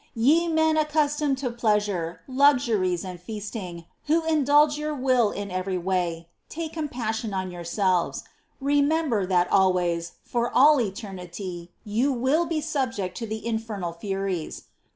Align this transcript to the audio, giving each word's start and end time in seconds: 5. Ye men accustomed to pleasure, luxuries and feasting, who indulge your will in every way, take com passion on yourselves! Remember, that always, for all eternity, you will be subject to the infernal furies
5. 0.15 0.17
Ye 0.23 0.47
men 0.47 0.77
accustomed 0.77 1.37
to 1.37 1.51
pleasure, 1.51 2.21
luxuries 2.27 3.05
and 3.05 3.19
feasting, 3.21 3.85
who 4.07 4.23
indulge 4.25 4.75
your 4.75 4.95
will 4.95 5.29
in 5.29 5.51
every 5.51 5.77
way, 5.77 6.27
take 6.49 6.73
com 6.73 6.87
passion 6.89 7.35
on 7.35 7.51
yourselves! 7.51 8.23
Remember, 8.59 9.27
that 9.27 9.47
always, 9.51 10.13
for 10.23 10.49
all 10.49 10.81
eternity, 10.81 11.71
you 11.83 12.11
will 12.11 12.47
be 12.47 12.61
subject 12.61 13.15
to 13.17 13.27
the 13.27 13.45
infernal 13.45 13.93
furies 13.93 14.63